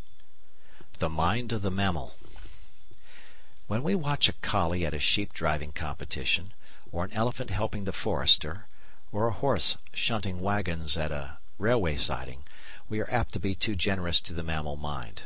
§6 0.92 0.98
The 1.00 1.08
Mind 1.10 1.52
of 1.52 1.60
the 1.60 1.70
Mammal 1.70 2.14
When 3.66 3.82
we 3.82 3.94
watch 3.94 4.30
a 4.30 4.32
collie 4.32 4.86
at 4.86 4.94
a 4.94 4.98
sheep 4.98 5.34
driving 5.34 5.72
competition, 5.72 6.54
or 6.90 7.04
an 7.04 7.12
elephant 7.12 7.50
helping 7.50 7.84
the 7.84 7.92
forester, 7.92 8.66
or 9.12 9.28
a 9.28 9.32
horse 9.34 9.76
shunting 9.92 10.40
waggons 10.40 10.96
at 10.96 11.12
a 11.12 11.36
railway 11.58 11.98
siding, 11.98 12.44
we 12.88 13.00
are 13.00 13.10
apt 13.12 13.32
to 13.34 13.38
be 13.38 13.54
too 13.54 13.76
generous 13.76 14.22
to 14.22 14.32
the 14.32 14.42
mammal 14.42 14.78
mind. 14.78 15.24